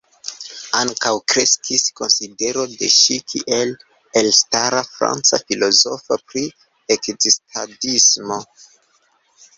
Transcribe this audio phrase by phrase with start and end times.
[0.77, 3.73] Ankaŭ kreskis konsidero de ŝi kiel
[4.23, 6.45] elstara franca filozofo pri
[6.97, 8.45] ekzistadismo.